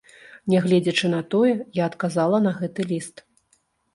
Нягледзячы 0.53 1.09
на 1.15 1.19
тое, 1.33 1.51
я 1.81 1.85
адказала 1.91 2.37
на 2.45 2.53
гэты 2.61 2.87
ліст. 2.93 3.15